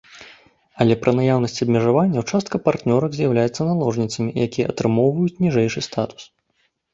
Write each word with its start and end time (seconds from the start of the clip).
Але 0.83 0.93
пры 1.01 1.11
наяўнасці 1.17 1.59
абмежаванняў 1.65 2.25
частка 2.37 2.61
партнёрак 2.69 3.11
з'яўляецца 3.19 3.67
наложніцамі, 3.69 4.29
якія 4.47 4.65
атрымоўваюць 4.75 5.39
ніжэйшы 5.47 5.85
статус. 5.91 6.23